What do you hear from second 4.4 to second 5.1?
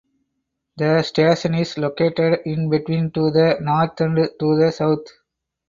the south.